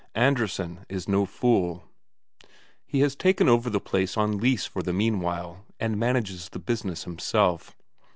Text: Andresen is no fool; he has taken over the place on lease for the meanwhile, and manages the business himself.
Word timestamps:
Andresen 0.15 0.83
is 0.89 1.07
no 1.07 1.27
fool; 1.27 1.83
he 2.87 3.01
has 3.01 3.15
taken 3.15 3.47
over 3.47 3.69
the 3.69 3.79
place 3.79 4.17
on 4.17 4.39
lease 4.39 4.65
for 4.65 4.81
the 4.81 4.93
meanwhile, 4.93 5.63
and 5.79 5.95
manages 5.95 6.49
the 6.49 6.57
business 6.59 7.03
himself. 7.03 7.77